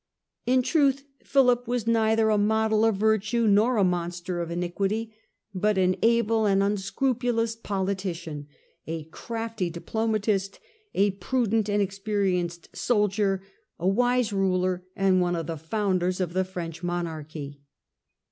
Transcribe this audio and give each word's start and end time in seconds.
In 0.47 0.63
truth 0.63 1.03
Philip 1.23 1.67
was 1.67 1.85
neither 1.85 2.31
a 2.31 2.37
model 2.39 2.85
of 2.85 2.95
virtue 2.95 3.45
nor 3.45 3.77
a 3.77 3.83
monster 3.83 4.41
of 4.41 4.49
iniquity, 4.49 5.13
but 5.53 5.77
an 5.77 5.95
able 6.01 6.47
and 6.47 6.63
unscrupulous 6.63 7.55
politician, 7.55 8.47
a 8.87 9.03
crafty 9.03 9.69
diplomatist, 9.69 10.59
a 10.95 11.11
prudent 11.11 11.69
and 11.69 11.83
experienced 11.83 12.75
soldier, 12.75 13.43
a 13.77 13.87
wise 13.87 14.33
ruler 14.33 14.83
and 14.95 15.21
one 15.21 15.35
of 15.35 15.45
the 15.45 15.55
founders 15.55 16.19
of 16.19 16.33
the 16.33 16.45
French 16.45 16.81
monarchy. 16.81 17.61